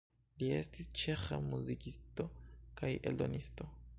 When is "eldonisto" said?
3.11-3.71